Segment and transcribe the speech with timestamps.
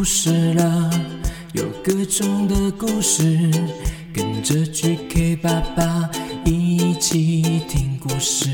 [0.00, 0.90] 故事了，
[1.52, 3.22] 有各种的故事，
[4.14, 6.10] 跟着 GK 爸爸
[6.42, 8.48] 一起听故事。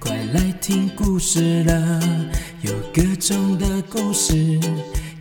[0.00, 2.00] 快来听故事了，
[2.62, 4.58] 有各种的故事，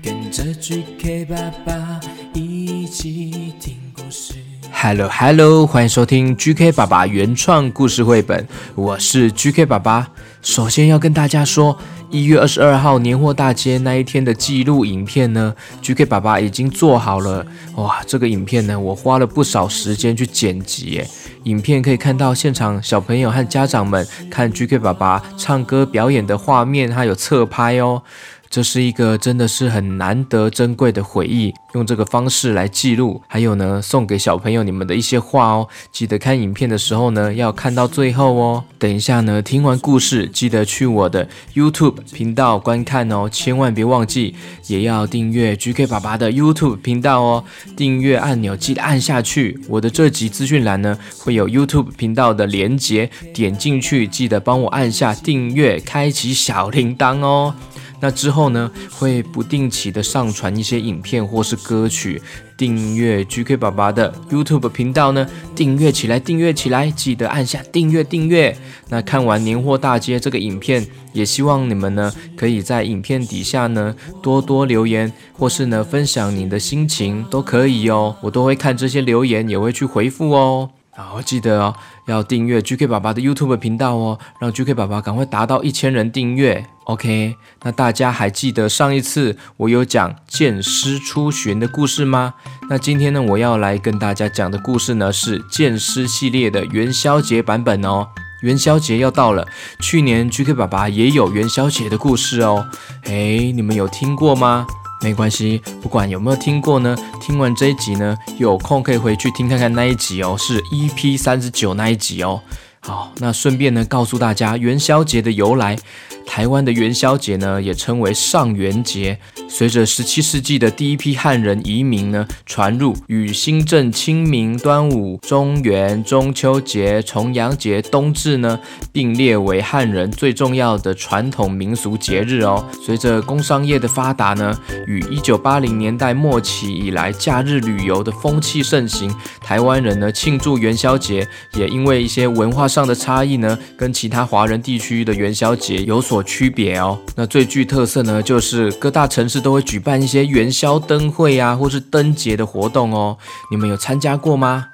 [0.01, 1.99] 跟着 GK 爸爸
[2.33, 4.44] 一起听故事。
[4.87, 10.11] Hello Hello，欢迎收听 GK 爸爸原创故事绘本，我是 GK 爸爸。
[10.43, 11.75] 首先要跟大家说。
[12.11, 17.43] 一月二十二号年货大街那一天的记录影片呢，GK 爸爸已经做好了。
[17.75, 21.01] 哇，这个影片呢，我花了不少时间去剪辑。
[21.45, 28.03] 影片可以看到现场小朋友和家长们看 GK 爸爸唱歌表演的画面，还有侧拍哦。
[28.49, 35.67] 这是一个真的是很难得珍贵的回忆，用这个方式来记录，还有呢，送给小朋友你们的一些话哦。
[35.91, 38.63] 记得看影片的时候呢，要看到最后哦。
[38.79, 44.35] 等一下呢，听完故事，记得去我的 YouTube 频道观看哦，千万别忘记，
[44.67, 47.43] 也要订阅 GK 爸爸的 YouTube 频道哦。
[47.75, 57.53] 订阅按钮记得按下去，我的这集资讯栏呢会有 YouTube 频道的连接，点进去记得帮我按下订阅，开启小铃铛哦。
[57.99, 62.21] 那之后呢，会不定期的上传一些影片或是歌曲。
[62.57, 68.55] 订阅 GK 爸爸的 YouTube 频道呢，订阅起来，订阅起来，记得按下订阅订阅。
[68.87, 80.69] 那看完年货大街这个影片，也希望你们呢，可以在影片底下呢多多留言，或是呢分享你的心情都可以哦，我都会看这些留言，也会去回复哦。
[80.91, 81.75] 好，记得哦，
[82.07, 86.65] 要订阅 GK 爸爸的 YouTube 频道哦，让 GK 爸爸赶快达到一千人订阅。
[86.85, 92.35] OK，那大家还记得上一次我有讲剑师出巡的故事吗？
[92.69, 98.07] 那今天呢，我要来跟大家讲的故事呢是剑师系列的元宵节版本哦。
[98.43, 99.47] 元宵节要到了，
[99.79, 102.67] 去年 GK 爸爸也有元宵节的故事哦。
[103.05, 104.67] 诶，你们有听过吗？
[105.01, 112.41] 没关系，不管有没有听过呢，听完这一集呢，有空可以回去听看看那一集哦，是 EP 三十九那一集哦。
[112.81, 115.75] 好，那顺便呢，告诉大家元宵节的由来。
[116.25, 119.17] 台湾的元宵节呢，也称为上元节。
[119.47, 128.59] 随着十七世纪的第一批汉人移民呢传入，与新政、清明、端午、中元、中秋节、重阳节、冬至呢
[128.91, 132.65] 并列为汉人最重要的传统民俗节日哦。
[132.83, 146.99] 随着工商业的发达呢，与一九八零年代末期以来假日旅游的风气盛行，台湾人呢庆祝元宵节，也因为一些文化上的差异呢，跟其他华人地区的元宵节有所区别哦。
[147.15, 149.35] 那最具特色呢，就是各大城市。
[149.45, 153.15] 都会举办一些元宵灯会啊，或是灯节的活动哦。
[153.51, 154.69] 你们有参加过吗？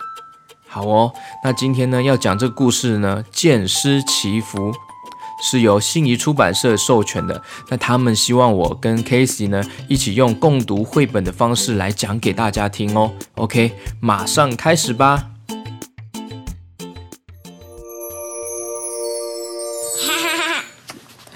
[0.66, 1.12] 好哦，
[1.44, 4.72] 那今天呢要讲这个故事呢，剑师祈福
[5.44, 7.44] 是由信宜出版社授权的。
[7.68, 13.12] 那他们希望我跟 Casey 呢一起用共读绘本的方式来讲给大家听哦。
[13.36, 15.31] OK，马上开始吧。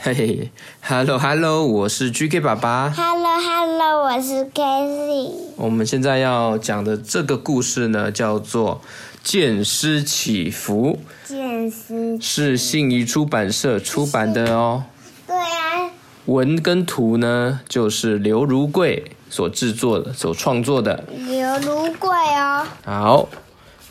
[0.05, 0.51] 嘿嘿
[0.81, 2.91] ，Hello Hello，我是 GK 爸爸。
[2.91, 5.33] Hello Hello，我是 k a s e y。
[5.57, 8.81] 我们现在要讲的这个故事呢，叫做
[9.23, 10.99] 《剑师祈福》。
[11.27, 14.83] 剑师是信宜出版社出版的哦。
[15.25, 15.89] 对啊。
[16.25, 21.03] 文跟图呢，就是刘如贵所制作的、所创作的。
[21.27, 22.63] 刘如贵哦。
[22.85, 23.27] 好，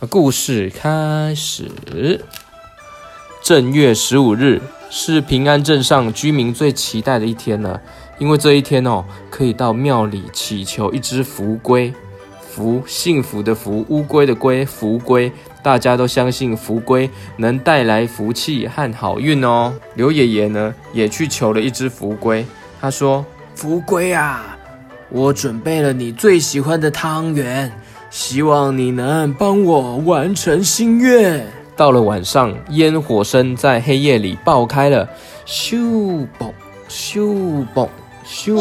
[0.08, 2.25] 故事开始。
[3.42, 4.62] 正月十五日。
[4.97, 7.81] 是平安镇上居民最期待的一天了，
[8.16, 11.93] 因为这一天哦，可以到庙里祈求一只福龟，
[12.49, 15.32] 福幸福的福，乌龟的龟，福龟，
[15.65, 19.75] 大家都相信福龟能带来福气和好运哦。
[19.96, 22.47] 刘爷爷呢，也去求了一只福龟，
[22.81, 23.26] 他说
[23.56, 24.56] ：“福龟啊，
[25.11, 27.73] 我准备了你最喜欢的汤圆，
[28.11, 31.44] 希望你能帮我完成心愿。”
[31.76, 35.09] 到了晚上，烟火声在黑夜里爆开了，
[35.47, 36.50] 咻嘣
[36.88, 37.88] 咻嘣
[38.25, 38.55] 咻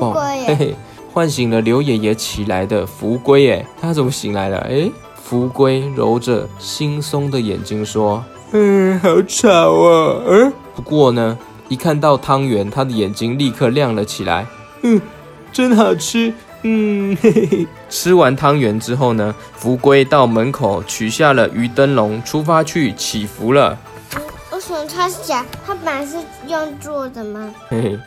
[0.00, 0.12] 嘣，
[0.46, 0.74] 嘿嘿，
[1.12, 4.58] 唤醒了刘爷爷起来的福龟，哎，他怎么醒来了？
[4.70, 4.90] 哎，
[5.22, 11.36] 福龟揉着惺忪的眼睛说：“嗯，好吵啊，嗯。”不过呢，
[11.68, 14.46] 一看到汤圆，他的眼睛立刻亮了起来，
[14.82, 15.00] 嗯，
[15.52, 16.32] 真好吃。
[16.62, 17.66] 嗯，嘿嘿。
[17.88, 23.78] 吃完汤圆之后呢，福龟到门口取下了鱼灯笼，出发去祈福了。
[24.52, 25.44] 为什么他是假？
[25.64, 26.16] 他本来是
[26.48, 27.54] 用做的吗？
[27.68, 27.98] 嘿嘿，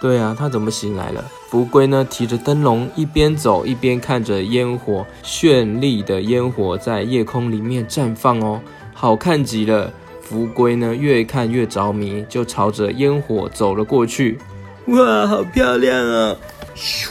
[0.00, 1.24] 对啊，他怎么醒来了？
[1.48, 8.60] 福龟呢，提着灯笼，一边走一边看着烟火，绚丽的烟火在夜空里面绽放哦，
[8.92, 9.90] 好看极了。
[10.20, 14.38] 福龟呢，越看越着迷，就朝着烟火走了过去。
[14.86, 16.36] 哇，好漂亮啊！
[16.74, 17.08] 咻。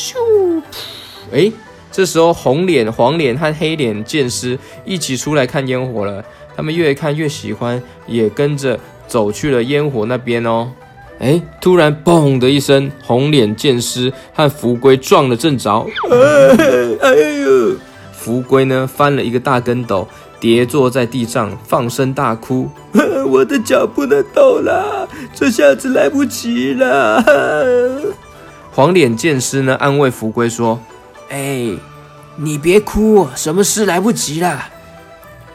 [0.00, 0.62] 咻！
[1.32, 1.52] 哎，
[1.92, 6.24] 这时候红脸、黄脸和黑脸剑师一起出来看烟火了。
[6.56, 10.72] 他们越看越喜欢，也跟着走去了烟火那边哦。
[11.18, 15.86] 哎，突然嘣的一声，红脸剑师和福龟撞了正着。
[17.00, 17.76] 哎呦！
[18.12, 20.06] 福龟呢翻了一个大跟斗，
[20.38, 22.68] 跌坐在地上，放声大哭。
[23.28, 27.22] 我的脚不能动了，这下子来不及了。
[28.72, 30.80] 黄脸剑师呢安慰福龟说
[31.28, 31.70] ：“哎，
[32.36, 34.64] 你别哭，什么事来不及了？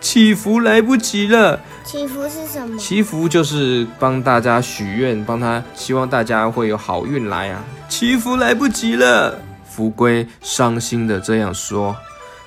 [0.02, 1.60] 祈福来不及了。
[1.84, 2.78] 祈福是什么？
[2.78, 7.64] 祈福就是帮大家许愿，帮他希望大家会有好运来啊。
[7.88, 11.96] 祈福来不及了。”福龟伤心的这样说。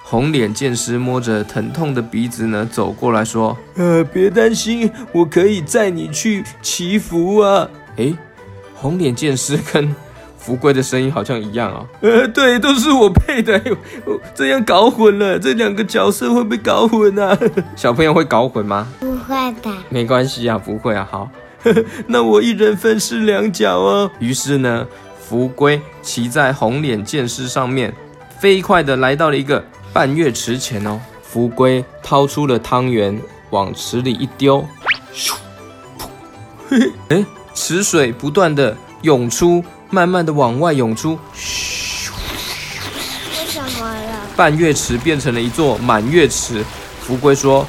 [0.04, 8.16] 红脸剑师摸着疼痛的鼻子呢，走过来说：“呃，别担心，我可以载你去祈福啊。”诶，
[8.74, 9.94] 红脸剑师跟
[10.38, 11.84] 福龟的声音好像一样啊。
[12.00, 13.60] 呃，对，都是我配的，
[14.34, 17.36] 这样搞混了，这两个角色会不会搞混啊？
[17.76, 18.86] 小朋友会搞混吗？
[19.00, 21.06] 不会的，没关系啊，不会啊。
[21.10, 21.28] 好，
[22.06, 24.10] 那我一人分饰两角哦。
[24.20, 24.86] 于是呢，
[25.20, 27.92] 福龟骑在红脸剑士上面，
[28.38, 29.62] 飞快的来到了一个。
[29.90, 33.18] 半月池前哦，福龟掏出了汤圆，
[33.50, 34.64] 往池里一丢，
[35.14, 35.32] 咻，
[35.98, 36.06] 噗
[36.68, 37.24] 嘿，哎，
[37.54, 42.10] 池水不断的涌出，慢慢的往外涌出，嘘，
[43.32, 44.20] 为什么了？
[44.36, 46.64] 半月池变成了一座满月池。
[47.00, 47.66] 福龟说：“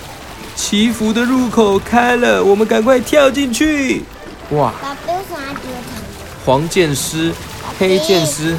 [0.56, 4.04] 祈福的入口开了，我们赶快跳进去。”
[4.52, 4.74] 哇！
[4.82, 5.62] 爸比为什么要丢？
[6.46, 7.32] 黄剑师、
[7.78, 8.58] 黑剑师？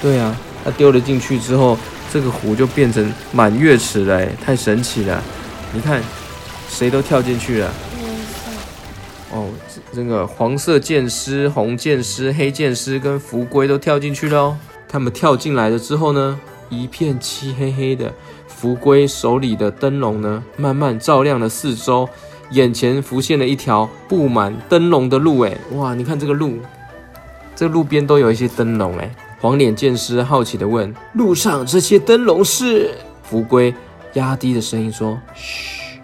[0.00, 0.34] 对啊。
[0.64, 1.78] 他丢了进去之后，
[2.12, 5.22] 这个湖就变成满月池了，太神奇了！
[5.72, 6.02] 你看，
[6.68, 7.70] 谁都跳进去了。
[9.36, 9.50] 哦，
[9.92, 14.58] 这个黄色剑师、红剑师、黑剑师跟福龟都跳进去了哦。
[14.88, 16.40] 他们跳进来了之后呢，
[16.70, 18.12] 一片漆黑黑的。
[18.48, 22.08] 福龟手里的灯笼呢，慢慢照亮了四周，
[22.52, 25.40] 眼前浮现了一条布满灯笼的路。
[25.40, 25.94] 哎，哇！
[25.94, 26.54] 你看这个路，
[27.54, 28.96] 这路边都有一些灯笼。
[28.98, 29.14] 哎。
[29.38, 32.90] 黄脸剑师好奇地问：“路上这些灯笼是？”
[33.22, 33.72] 福龟
[34.14, 36.00] 压低的声音说：“嘘，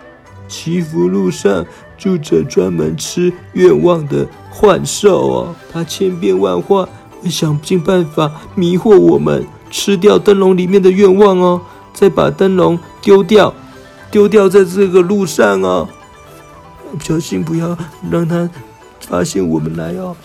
[0.46, 1.64] 祈福路上
[2.02, 6.88] 住着专门吃愿望的幻兽哦，它千变万化，
[7.20, 11.62] 会想尽办法迷惑我们，吃掉灯笼里面的愿望哦，
[11.94, 13.54] 再把灯笼丢掉，
[14.10, 15.88] 丢掉在这个路上哦，
[17.00, 17.78] 小心不要
[18.10, 18.50] 让它
[18.98, 20.16] 发现我们来哦。”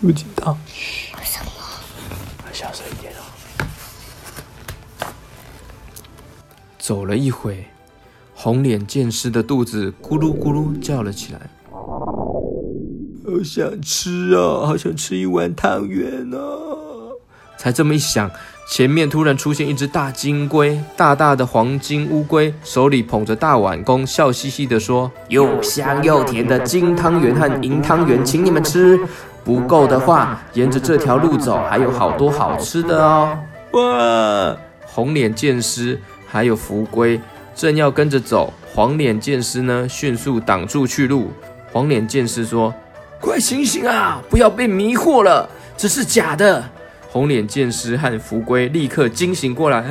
[0.00, 0.56] 不知道。
[2.54, 3.20] 小声一点哦。
[6.78, 7.66] 走了一会，
[8.42, 11.40] 红脸剑师的肚子咕噜咕噜叫了起来，
[11.70, 17.10] 好想吃哦，好想吃一碗汤圆哦。
[17.58, 18.30] 才这么一想，
[18.66, 28.98] 前面突然出现一只大金龟，大大的黄金乌龟，手里捧着大碗弓，笑嘻嘻的说：“又香又甜的金汤圆和银汤圆，请你们吃。”
[29.44, 33.36] 不够的话，沿着这条路走，还有好多好吃的哦！
[33.72, 34.56] 哇，
[34.86, 37.20] 红脸剑师还有福龟
[37.60, 41.30] 正要跟着走，黄脸剑师呢迅速挡住去路。
[41.70, 42.72] 黄脸剑师说
[43.20, 46.64] ：“快醒醒啊，不要被迷惑了，这是假的！”
[47.12, 49.82] 红脸剑师和福龟立刻惊醒过来，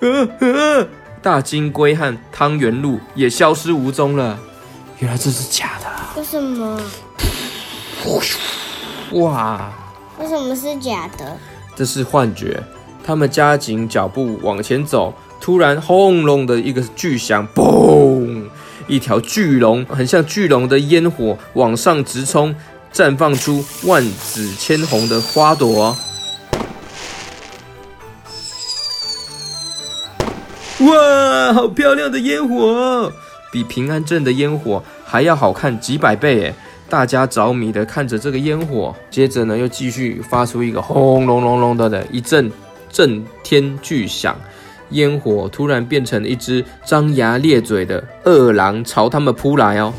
[0.00, 0.88] 嗯嗯嗯，
[1.22, 4.36] 大金龟和汤圆鹿也消失无踪了。
[4.98, 5.86] 原来这是假的。
[6.16, 6.80] 为什么？
[9.12, 9.72] 哇！
[10.18, 11.36] 为什么是假的？
[11.76, 12.60] 这是幻觉。
[13.04, 18.44] 他们加紧脚步往前走，突然轰隆的一个巨响，嘣！
[18.88, 22.54] 一条巨龙，很像巨龙的烟火往上直冲，
[22.92, 25.96] 绽放出万紫千红的花朵。
[30.80, 33.12] 哇，好漂亮的烟火，
[33.50, 36.54] 比平安镇的烟火还要好看几百倍诶！
[36.88, 42.52] 大家着迷的看着这个烟火，接着呢，又继续发出一个轰隆隆隆的的一阵
[42.88, 44.38] 震天巨响，
[44.90, 49.92] 烟火突然变成了一只张牙咧嘴的恶狼，朝他们扑来哦！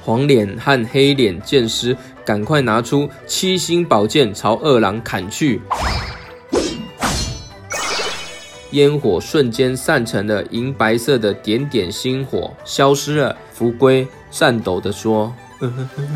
[0.00, 5.60] 黄脸和黑脸剑师赶快拿出七星宝剑朝恶狼砍去。
[8.72, 13.36] 烟火瞬间散成了银白色的点点星火，消失了。
[13.52, 15.32] 福龟颤抖地说：“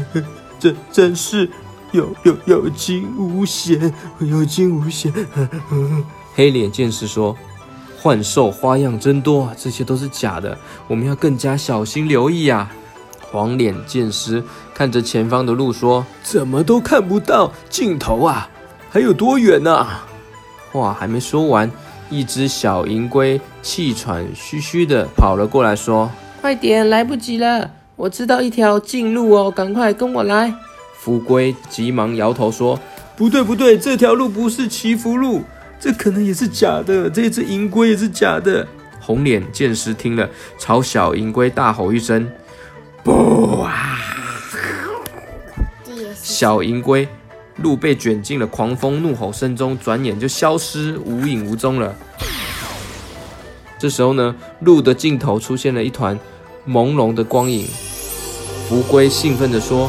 [0.58, 1.48] 真真是
[1.96, 5.12] 有有有惊无险，有惊无险。”
[6.36, 7.34] 黑脸剑士说
[8.00, 12.70] ：“幻兽花样真多，这些都是假的，我们要更加小心留意啊！”
[13.32, 14.42] 黄脸剑师
[14.74, 18.48] 看着前方的路说：“怎么都看不到尽头啊？
[18.90, 19.86] 还有多远呢？”
[20.70, 21.70] 话还没说完，
[22.10, 26.10] 一只小银龟气喘吁吁的跑了过来，说
[26.40, 27.70] ：“快点，来不及了！
[27.96, 30.54] 我知道一条近路哦，赶快跟我来。”
[31.06, 32.76] 福龟急忙摇头说
[33.14, 35.44] ：“不对，不对，这条路不是祈福路，
[35.78, 37.08] 这可能也是假的。
[37.08, 38.66] 这只银龟也是假的。”
[39.00, 42.28] 红脸剑师听了，朝小银龟大吼一声
[43.04, 44.00] ：“不啊！”
[46.20, 47.06] 小银龟
[47.58, 51.94] 鹿被卷进了狂风怒吼声中，转眼就消失无影无踪了。
[53.78, 56.18] 这时候呢，路的尽头出现了一团
[56.68, 57.64] 朦胧的光影。
[58.68, 59.88] 福龟兴奋地说。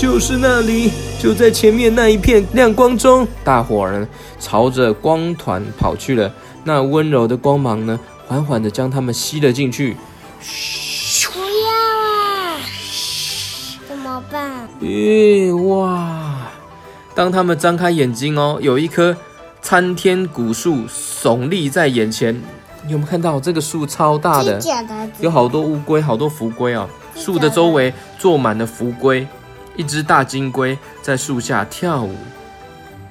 [0.00, 6.32] 就是那里，就在前面那一片亮光中，大伙儿呢朝着光团跑去了。
[6.64, 9.98] 那温柔的光芒呢，缓缓地将他们吸了进去。
[10.40, 11.44] 嘘，不要
[12.08, 12.56] 啊！
[13.86, 14.66] 怎么办？
[14.80, 16.48] 咦，哇！
[17.14, 19.14] 当他们张开眼睛哦，有一棵
[19.60, 22.34] 参天古树耸立在眼前。
[22.86, 24.58] 你有没有看到这个树超大的？
[25.18, 26.88] 有好多乌龟，好多福龟啊！
[27.14, 29.28] 树的周围坐满了福龟。
[29.76, 32.14] 一只大金龟在树下跳舞，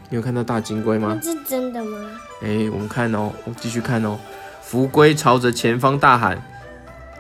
[0.10, 1.20] 你有看到大金龟吗？
[1.24, 1.98] 是真的吗？
[2.42, 4.18] 哎，我们看哦，我继续看哦。
[4.62, 6.42] 福龟朝着前方大喊：“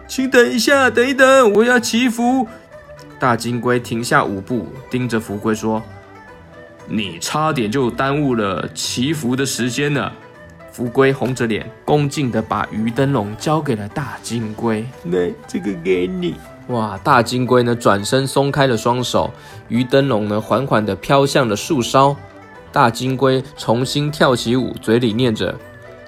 [0.07, 2.47] 请等一下，等一等，我要祈福。”
[3.19, 5.81] 大金龟停下舞步，盯着福龟说
[6.87, 10.13] ：“你差点就耽误了祈福的时间了。”
[10.71, 16.35] 福龟红着脸，恭敬地把鱼灯笼交给了大金龟：“来，这个给你。”
[16.69, 16.99] 哇！
[17.03, 19.31] 大金龟呢，转身松开了双手，
[19.69, 22.15] 鱼灯笼呢，缓缓地飘向了树梢。
[22.71, 25.55] 大金龟重新跳起舞，嘴里念着：“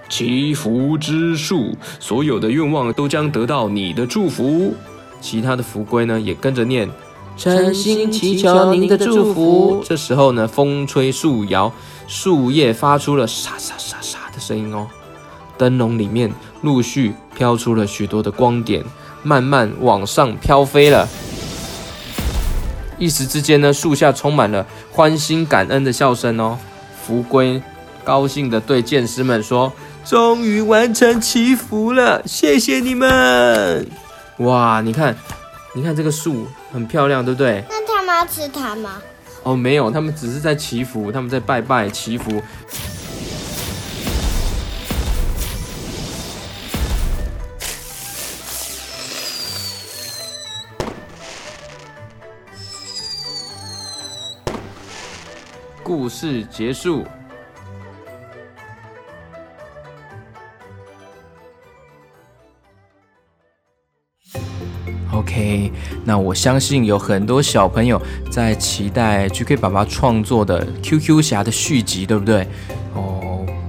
[0.08, 4.74] 祈福之树，所有的愿望都将得到你的祝福。”
[5.20, 6.88] 其他的福龟呢，也跟着念
[7.36, 11.74] ：“诚心祈求您的祝福。”这时候呢，风吹树摇，
[12.08, 14.88] 树叶发出了沙沙沙沙的声音哦。
[15.58, 18.84] 灯笼里面陆续飘出了许多的光点。
[19.24, 21.08] 慢慢往上飘飞了，
[22.98, 26.58] 一时之间呢，树下充满了欢欣感恩的笑声哦。
[27.04, 27.62] 福龟
[28.04, 29.72] 高兴地对剑师们说
[30.06, 33.88] ：“终于完成祈福了，谢谢你们！”
[34.38, 35.16] 哇，你看，
[35.76, 37.64] 你看这个树很漂亮，对不对？
[37.70, 39.02] 那他们要吃它吗？
[39.44, 42.42] 哦，没有，他们只是在祈福，他们在拜拜祈福。
[55.94, 57.04] 故事结束。
[65.12, 65.70] OK，
[66.06, 72.48] 那我相信有很多小朋友在期待 GK 爸爸创作的 QQ 侠的续集，对不对？
[72.96, 73.11] 哦。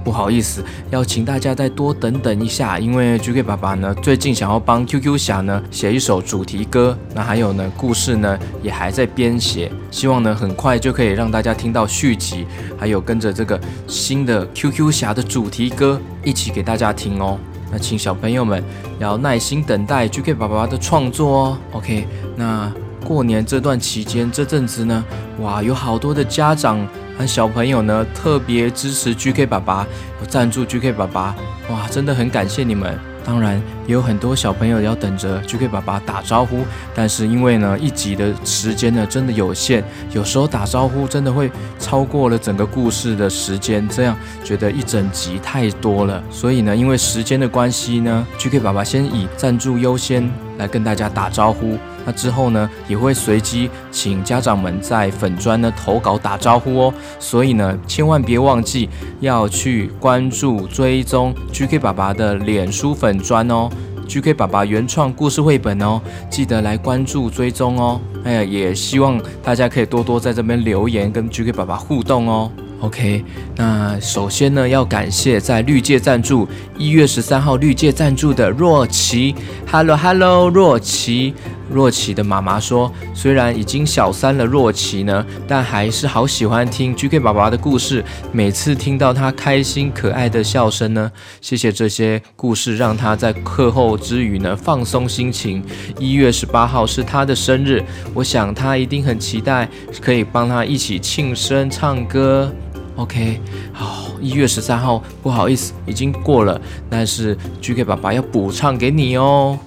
[0.03, 12.45] 不好意思，要请大家再多等等一下，因为 GK 爸爸呢最近想要帮 QQ 侠呢写一首主题歌，那还有呢故事呢也还在编写，希望呢很快就可以让大家听到续集，
[12.77, 17.39] 还有跟着这个新的 QQ 侠的主题歌一起给大家听哦。
[17.71, 18.63] 那请小朋友们
[18.99, 21.57] 要耐心等待 GK 爸爸的创作哦。
[21.71, 22.05] OK，
[22.35, 22.71] 那
[23.05, 25.03] 过年这段期间这阵子呢，
[25.39, 26.85] 哇，有好多的家长。
[27.17, 29.85] 那小朋友呢，特别支持 GK 爸爸，
[30.19, 31.35] 有赞助 GK 爸爸，
[31.69, 32.97] 哇，真的很感谢你们。
[33.25, 36.59] 当然，也有很多小朋友要等着 GK 爸爸打招呼，
[36.95, 46.23] 但是因为呢，一集的时间呢，真的有限，有时候打招呼真的会超过了整个故事的时间，这样觉得一整集太多了。
[46.31, 51.77] 所以呢，因为时间的关系呢，GK 爸爸先以赞助优先来跟大家打招呼。
[52.05, 56.93] 那之后呢，也会随机请家长们在粉砖呢投稿打招呼哦。
[57.17, 58.89] 所以呢，千万别忘记
[59.21, 63.69] 要去关注追踪 GK 爸爸的脸书粉砖哦
[64.07, 67.99] ，GK 爸爸原创故事绘本哦，记得来关注追踪哦。
[68.23, 72.51] 哎呀，也希望大家可以多多在这边留言跟 GK 爸爸互动哦。
[72.81, 73.23] OK，
[73.55, 76.45] 那首先呢，要感谢在绿界赞助
[76.77, 79.33] 一月十三号绿界赞助的若琪
[79.71, 81.33] ，Hello Hello，若琪，
[81.69, 95.63] 若琪的妈妈说，虽然已经小三了，若琪呢，但还是好喜欢听 GK 爸爸的故事，每次听到他开心可爱的笑声呢，谢谢这些故事，让他在课后之余呢放松心情。
[95.97, 99.67] 一月十八号是他的生日，我想他一定很期待
[100.01, 102.51] 可以帮他一起庆生唱歌。
[102.95, 103.39] OK，
[103.71, 109.57] 好，一月十三号，不好意思，已经过了，但是 GK 爸爸要补唱给你哦。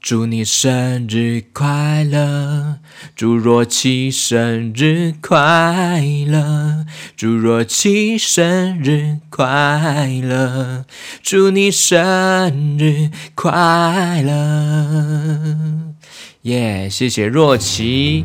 [0.00, 2.78] 祝你生日快乐，
[3.14, 10.86] 祝若琪生日快乐，祝若琪生日快乐，
[11.22, 15.92] 祝你生日快乐。
[16.42, 18.24] 耶谢谢若琪。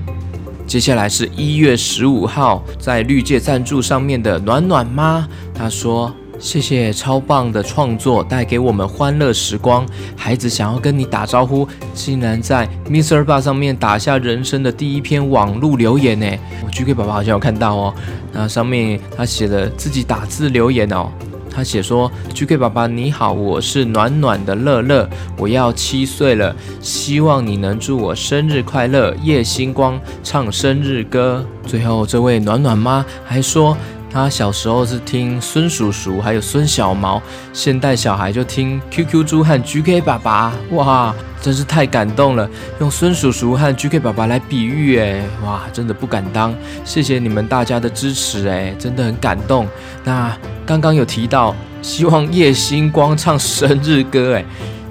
[0.66, 6.16] 接下来是一月十五号，在绿界赞助上面的暖暖妈，她说。
[6.40, 9.86] 谢谢超棒的创作，带给我们欢乐时光。
[10.16, 13.24] 孩子想要跟你打招呼，竟然在 Mr.
[13.24, 16.28] b a 上面打下人生的第一篇网络留言呢！
[16.64, 17.94] 我 GK 爸爸好像有看到哦。
[18.32, 21.10] 那上面他写的自己打字留言哦，
[21.50, 31.46] 他写说：“GK 爸爸你好，我是暖暖的乐乐，我要七岁了，希望你能祝我生日快乐。”夜星光唱生日歌。
[31.66, 33.76] 最后这位暖暖妈还说。
[34.16, 42.50] 他小时候是听孙叔叔，还有孙小毛，现代小孩就听 QQ 猪和 GK 爸爸，哇，真是太感动了！
[42.80, 46.56] 用孙叔叔和 GK 爸爸来比喻，哎，哇，真的不敢当。
[46.86, 49.68] 谢谢你们大家的支持，哎，真的很感动。
[50.06, 50.34] 那
[50.66, 54.46] 刚刚有提到，希望叶星光唱生日歌，哎，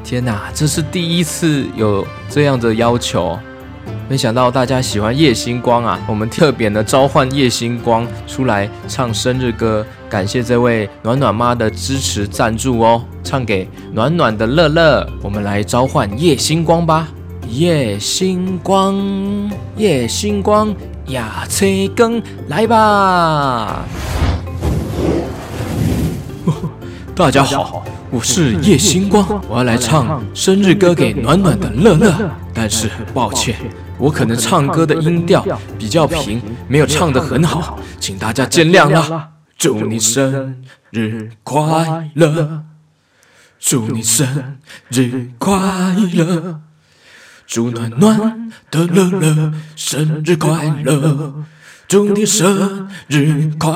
[0.04, 3.38] 天哪，这是第一次有这样的要求。
[4.06, 5.98] 没想到大家喜欢夜星光啊！
[6.06, 13.02] 我们特别的召唤夜星光出来唱生日歌，感谢这位暖暖妈的支持赞助哦！
[13.22, 17.08] 唱给暖暖的乐乐，我们来召唤夜星光吧！
[17.48, 20.74] 夜星光，夜星光，
[21.06, 23.86] 呀，吹更来吧！
[27.16, 33.56] 大家好，我是夜星光，我要来唱生日歌给暖暖的乐乐，但是抱歉。
[33.98, 35.46] 我可能唱歌的音调
[35.78, 39.30] 比较平，没有唱得很好，请大家见谅啦。
[39.56, 42.64] 祝你生日快乐，
[43.60, 44.58] 祝你生
[44.90, 46.60] 日快乐，
[47.46, 51.34] 祝暖暖的乐乐生日快乐，
[51.86, 53.72] 祝你生日快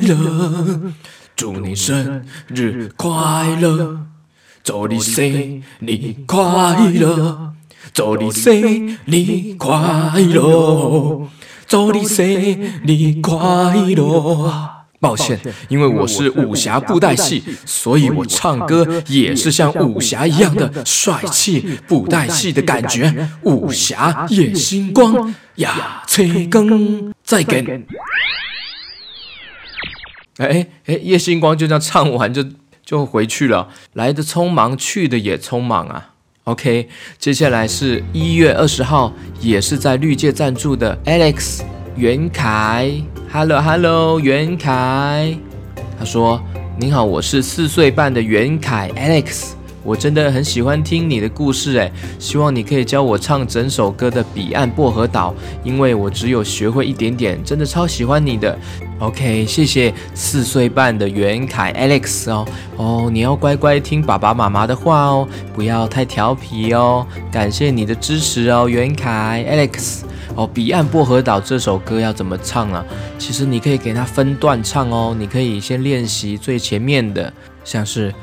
[0.00, 0.92] 乐，
[1.36, 4.00] 祝你生日快乐，
[4.64, 7.54] 祝你生日快乐。
[7.92, 11.28] 祝你生日快乐！
[11.66, 14.70] 祝你生日快乐！
[15.00, 23.28] 抱歉，因为我是武侠布袋戏，所以我唱歌也是像武侠一样的帅气，布袋戏的感觉。
[23.42, 27.86] 武侠夜星光呀，催更再给。
[30.36, 32.44] 哎哎，夜星光就这样唱完就
[32.84, 36.10] 就回去了，来的匆忙，去的也匆忙啊。
[36.44, 41.60] OK，接下来是一月二十号，也是在绿界赞助的 Alex
[41.96, 42.90] 袁凯
[43.30, 45.36] ，Hello Hello 袁凯，
[45.98, 46.42] 他说
[46.80, 49.52] ：“您好，我是四岁半的袁凯 Alex。”
[49.90, 55.32] 我真的很喜欢听你的故事，诶，希望你可以教我唱整首歌的《彼岸薄荷岛》，
[55.64, 58.56] 因为我只有学会一点点，真的超喜欢你的。
[59.00, 67.04] OK，谢谢四岁半的袁凯 Alex 哦哦，你要乖乖听爸爸妈妈的话哦，不要太调皮哦。
[67.32, 70.02] 感谢你的支持哦，袁凯 Alex
[70.36, 72.84] 哦，《彼岸薄荷岛》这首歌要怎么唱啊？
[73.18, 77.32] 其实你可以给它分段唱哦，你可以先练习最前面的，
[77.64, 78.14] 像是。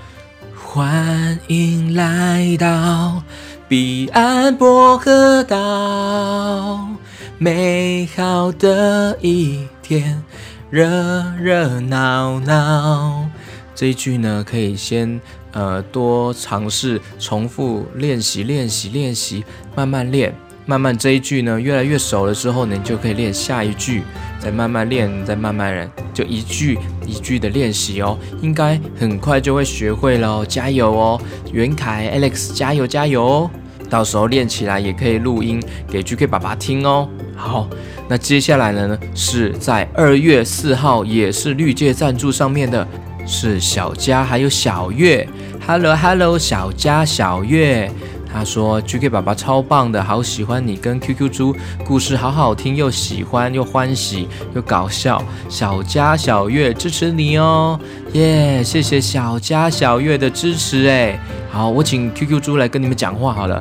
[0.69, 3.23] 欢迎来到
[3.69, 6.89] 彼岸薄荷岛，
[7.37, 10.21] 美好的一天，
[10.69, 13.29] 热热闹闹。
[13.73, 15.21] 这一句呢，可以先
[15.53, 20.35] 呃多尝试重复练习，练习，练习，慢慢练。
[20.67, 24.03] 慢慢这一句呢，越来越熟了之后呢，你就可以练下一句，
[24.37, 31.21] 再慢慢练，再慢慢练，就一句一句的练习哦，应该很快就会学会了哦，加油哦，
[31.53, 33.51] 袁凯 Alex 加油加油哦，
[33.89, 37.07] 到时候练起来也可以录音给 GK 爸爸听哦。
[37.33, 37.69] 好，
[38.09, 42.85] 那接下来呢，是在二月四号，也是绿界赞助上面的，
[43.25, 45.25] 是小佳还有小月
[45.65, 47.89] ，Hello Hello，小佳小月。
[48.37, 55.19] 他说：“GK 爸爸超棒的，好喜欢你跟 QQ 猪故事，好好听，又喜欢又欢喜又搞笑。
[55.49, 57.79] 小佳小月支持你哦，
[58.13, 58.63] 耶！
[58.63, 61.19] 谢谢小佳小月的支持，哎，
[61.49, 63.59] 好，我请 QQ 猪来跟你们讲话好了。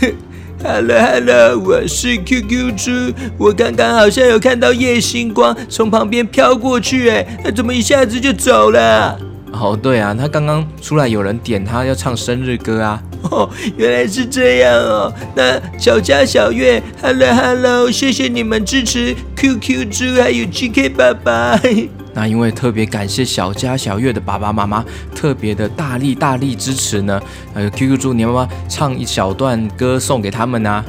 [0.62, 2.90] Hello Hello，我是 QQ 猪，
[3.38, 9.18] 我刚刚好像有看到夜星光从旁边飘过去，哎，他怎么一下子就走了？”
[9.52, 13.02] 哦，对啊，他刚刚出来有人点他要唱生日歌啊！
[13.30, 15.12] 哦， 原来是这样哦。
[15.34, 21.60] 那小佳、小月，Hello Hello，谢谢你们支持 QQ 猪还有 GK 爸爸。
[22.16, 24.84] 那因为特别感谢小家小月的爸爸妈妈
[25.14, 27.20] 特别的大力大力支持呢，
[27.54, 30.84] 呃，QQ 猪，你要不要唱一小段歌送给他们呢？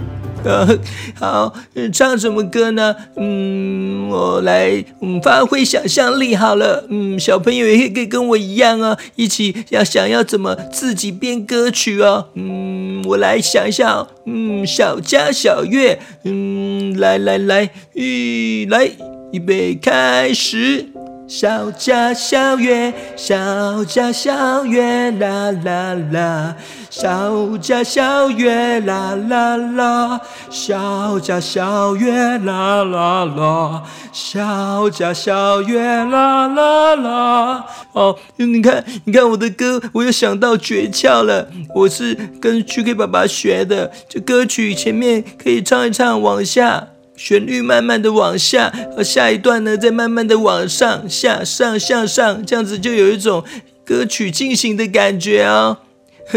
[0.46, 0.80] 呃，
[1.16, 1.54] 好，
[1.92, 2.96] 唱什么歌呢？
[3.18, 6.86] 嗯，我来，嗯，发挥想象力好了。
[6.90, 12.28] 嗯，小朋友也可以跟我一样啊，一起要想要怎么自己编歌曲哦。
[12.36, 14.08] 嗯，我来想一想。
[14.28, 18.90] 嗯，小家小月，嗯，来来来，预来，
[19.32, 20.95] 预备开始。
[21.28, 26.56] 小家小月，小家小月，啦啦啦！
[26.92, 30.22] 小家小月，啦啦啦！
[30.52, 33.84] 小家小月，啦啦啦！
[34.14, 37.66] 小家小月，啦啦啦！
[37.94, 41.48] 哦，你看，你看我的歌，我又想到诀窍了。
[41.74, 46.90] 我是跟 GK 爸爸学的，这歌曲前面可以唱一唱，往下。
[47.16, 53.44] 旋律慢慢的往下，而下一段呢，再慢慢的往上下上向上，这样子就有一种
[53.86, 55.78] 歌曲进行的感觉哦。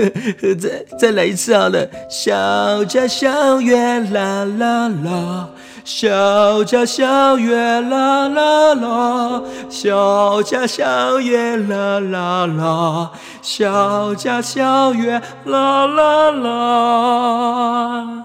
[0.60, 5.48] 再再来一次好了，小家小月啦啦啦，
[5.82, 13.10] 小家小月啦啦啦，小家小月啦啦啦，
[13.40, 18.24] 小家小月啦啦啦。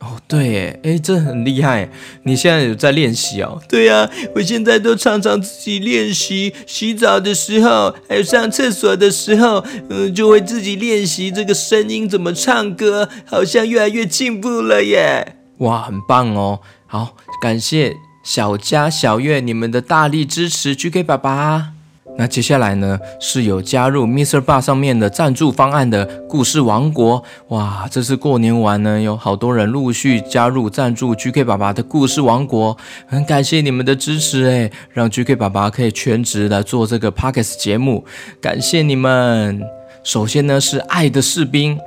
[0.00, 1.90] 哦对，哎，哎，这很厉害！
[2.22, 3.60] 你现在有在练习哦？
[3.68, 15.36] 对呀，我现在都常常自己练习，洗澡的时候，还有上厕所的时候，嗯，就会自己练习这个声音怎么唱歌，好像越来越进步了耶！
[15.58, 16.60] 哇，很棒哦！
[16.86, 21.79] 好，感谢小佳、小月你们的大力支持，GK 爸爸。
[22.16, 24.40] 那接下来呢，是有加入 Mr.
[24.40, 27.24] Bar 上面的赞助方案的故事王国。
[27.48, 38.04] 哇，这次过年完呢，有好多人陆续加入赞助 GK 爸爸的故事王国，很感谢你们的支持诶，让 GK 爸爸可以全职来做这个 Pockets 节目，
[38.40, 39.62] 感谢你们。
[40.02, 41.78] 首先呢，是爱的士兵。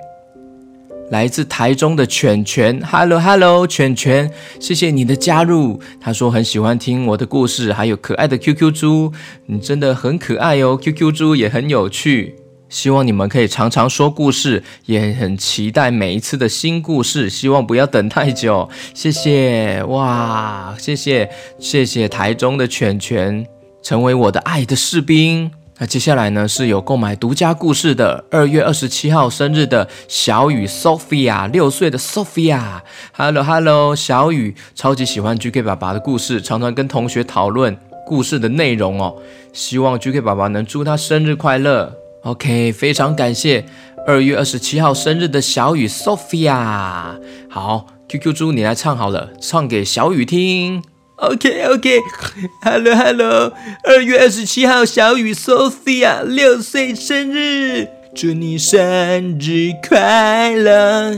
[1.11, 5.79] 来自台中的犬犬，Hello Hello，犬犬，谢谢你的加入。
[6.01, 9.13] 他说很喜欢听我的故事，还有可爱的 QQ 猪，
[9.45, 12.35] 你真的很可爱哦，QQ 猪也很有趣。
[12.67, 18.67] 希望你们可以常常说故事，也很期待每一次的新故事，希望不要等太久。
[18.95, 23.45] 谢谢哇，谢谢谢谢台中的犬犬，
[23.83, 25.51] 成为我的爱的士兵。
[25.79, 39.15] 那接下来呢，是有购买独家故事的二月二十七号生日的小雨 Sophia，六岁的 Sophia，Hello Hello，小雨超级喜欢 GK 爸爸的故事，常常跟同学讨论故事的内容哦，
[39.51, 41.91] 希望 GK 爸爸能祝他生日快乐。
[42.23, 43.65] OK，非常感谢
[44.05, 47.17] 二月二十七号生日的小雨 Sophia，
[47.49, 50.83] 好，QQ 猪你来唱好了，唱给小雨听。
[51.23, 61.15] OK OK，Hello Hello，二月二十七号，小雨 Sophia 六岁生日，祝你生日快乐，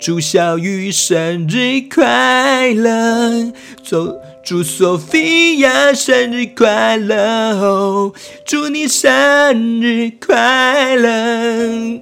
[0.00, 3.52] 祝小雨生日快乐，
[3.84, 8.12] 祝祝 Sophia 生日快乐，
[8.44, 12.00] 祝你生日快乐！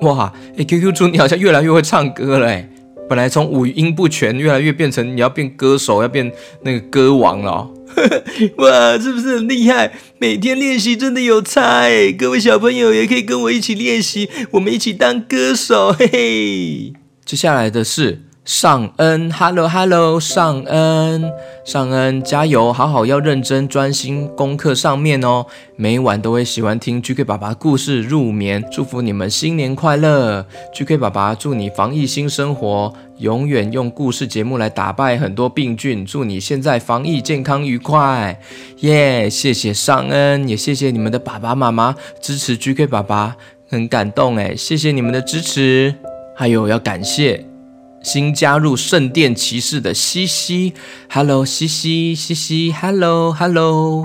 [0.00, 2.68] 哇，哎，QQ 猪你好像越来越会唱歌了哎。
[3.08, 7.70] 本来从五音不全，越来越变成你要变歌手，要变那个歌王了。
[8.58, 9.92] 哇，是不是很厉害？
[10.18, 12.10] 每天练习真的有差哎！
[12.10, 16.92] 各位小朋友也可以跟我一起练习，我们一起当歌手，嘿嘿。
[17.24, 18.22] 接下来的是。
[18.44, 21.32] 尚恩，Hello Hello，尚恩，
[21.64, 25.46] 尚恩，加油，好好要认真专心功课上面哦。
[25.76, 30.44] 每晚都会喜欢听 GK 爸爸故事入眠，祝福你们新年快乐。
[30.74, 36.04] GK 爸爸祝你防疫新生活，永远用故事节目来打败很多病菌。
[36.04, 38.38] 祝你现在防疫健康愉快，
[38.80, 39.30] 耶！
[39.30, 43.36] 谢谢尚恩，也谢谢你们的爸爸妈妈支持 GK 爸爸，
[43.70, 45.94] 很感动哎，谢谢你们的支持，
[46.36, 47.53] 还有要感谢。
[48.04, 50.74] 新加入圣殿骑士的西西
[51.10, 54.04] ，Hello 西西西西，Hello Hello，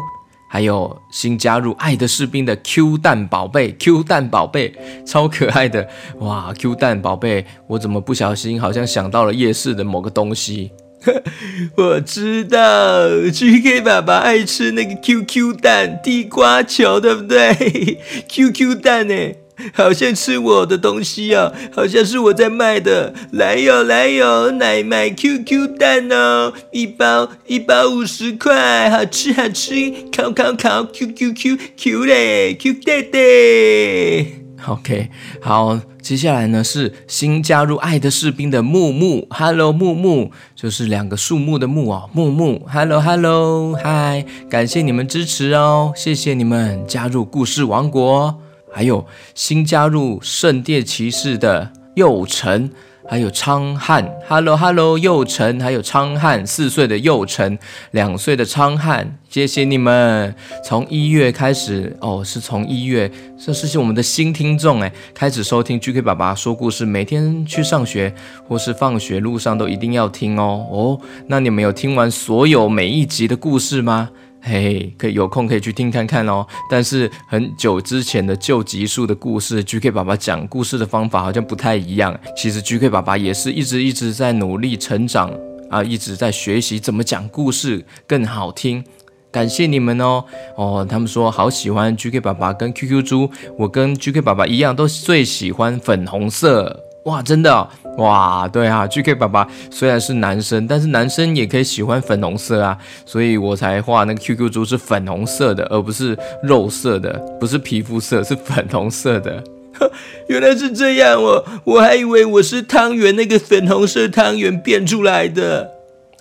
[0.49, 4.73] 还有新加入爱的士兵的 Q 蛋宝贝，Q 蛋宝贝
[5.05, 5.85] 超可爱的
[6.19, 10.71] 哇，Q 蛋宝贝，我怎么不小心好像想到了夜市的某个东西？
[11.75, 17.99] 我知道，GK 爸爸爱吃那个 QQ 蛋地瓜球，对不对？
[18.29, 19.13] QQ 蛋呢？
[19.73, 23.13] 好像吃我的东西啊，好像是我在卖的。
[23.31, 29.73] 来哟来哟，奶买 QQ 蛋哦，一包一包五十块，好吃好吃，
[30.11, 34.25] 烤烤烤，Q Q Q Q 嘞，Q 爹爹。
[34.67, 35.09] OK，
[35.41, 48.41] 好，接下来呢是新加入爱的士兵的木木，Hello 木木，就是两个树木的木哦，木木，Hello Hello，嗨，感谢你们支持哦，谢谢你们加入故事王国，
[48.71, 49.05] 还有
[49.36, 52.69] 新加入圣殿骑士的佑成。
[53.12, 57.58] 还有昌汉，Hello Hello，佑成，还有昌汉，四岁的佑成，
[57.89, 60.36] 两岁的昌汉，谢谢你们。
[60.63, 68.13] 从一月开始，哦，是从一月，这是我们的新听众哎，开始收听 GK 爸爸说故事，每天去上学
[68.47, 71.01] 或是放学路上都一定要听哦哦。
[71.25, 74.12] 那你们有听完所有每一集的故事吗？
[74.41, 76.45] 嘿嘿，可以有空可以去听看看哦。
[76.69, 82.17] 但是很久之前的旧集数的故事，GK 爸爸讲故事的方法好像不太一样。
[82.36, 85.32] 其实 GK 爸爸也是一直一直在努力成长
[85.69, 88.84] 啊，一直在学习怎么讲故事更好听。
[89.32, 90.23] 感谢你们哦
[90.56, 96.84] 哦，他们说好喜欢 GK 爸爸跟 QQ 猪，我跟 GK 爸爸一样，都最喜欢粉红色。
[97.06, 109.43] 哇，真的哇，对啊，GK 爸爸虽然是男生，但是男生也可以喜欢粉红色啊，所以我才画那个 QQ 猪是粉红色的，而不是肉色的，不是皮肤色，是粉红色的。
[110.27, 115.69] 原来是这样哦，我还以为我是汤圆那个粉红色汤圆变出来的。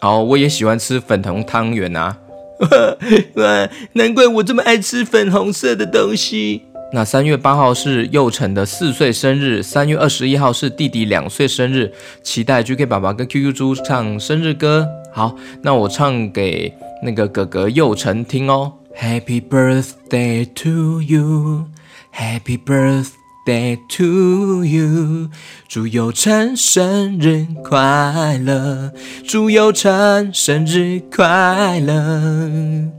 [0.01, 2.17] 哦，我也喜欢吃粉红汤圆啊，
[3.35, 6.62] 哇，难怪我这么爱吃粉红色的东西。
[6.90, 14.88] 那三月八号是幼辰的四岁生日，三月二十一号是弟弟两岁生日，期待 GK 爸爸跟 QQ 猪唱生日歌。
[15.12, 16.72] 好，那我唱给
[17.03, 18.72] 那个哥哥幼辰听哦。
[18.98, 21.66] Happy birthday to you,
[22.12, 25.29] Happy birthday to you，
[25.68, 28.92] 祝幼辰生日快乐，
[29.27, 32.98] 祝幼辰生日快乐。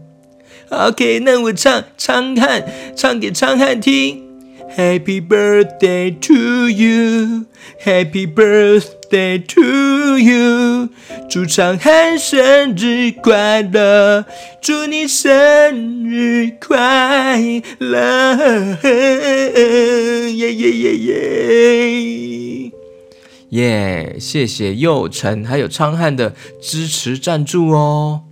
[0.69, 2.63] OK，那我唱昌汉，
[2.95, 4.23] 唱给昌汉听。
[4.77, 7.45] Happy birthday to you,
[7.83, 10.89] Happy birthday to you，
[11.27, 14.25] 祝昌汉生日快乐，
[14.61, 17.41] 祝你生日快
[17.79, 22.71] 乐，耶耶耶耶！
[23.49, 28.28] 耶，谢谢佑成还有昌汉的支持赞助哦。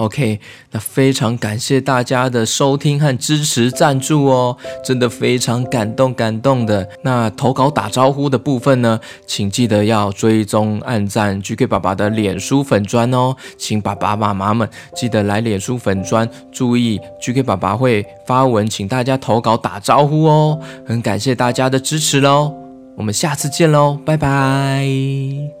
[0.00, 6.88] OK，那非常感谢大家的收听和支持赞助哦，真的非常感动感动的。
[7.02, 22.54] 那投稿打招呼的部分呢，请记得要追踪按赞 GK 爸爸的脸书粉砖哦，请爸爸妈妈们记得来脸书粉砖，注意 GK 爸爸会发文，请大家投稿打招呼哦，很感谢大家的支持喽，
[22.96, 25.59] 我们下次见喽，拜拜。